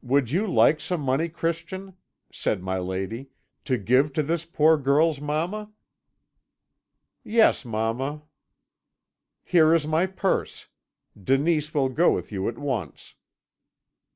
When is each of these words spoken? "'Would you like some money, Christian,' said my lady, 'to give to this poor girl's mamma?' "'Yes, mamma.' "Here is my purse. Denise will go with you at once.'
"'Would 0.00 0.30
you 0.30 0.46
like 0.46 0.80
some 0.80 1.00
money, 1.00 1.28
Christian,' 1.28 1.96
said 2.32 2.62
my 2.62 2.78
lady, 2.78 3.30
'to 3.64 3.78
give 3.78 4.12
to 4.12 4.22
this 4.22 4.44
poor 4.46 4.76
girl's 4.78 5.20
mamma?' 5.20 5.72
"'Yes, 7.24 7.64
mamma.' 7.64 8.22
"Here 9.42 9.74
is 9.74 9.84
my 9.84 10.06
purse. 10.06 10.68
Denise 11.20 11.74
will 11.74 11.88
go 11.88 12.12
with 12.12 12.30
you 12.30 12.48
at 12.48 12.58
once.' 12.58 13.16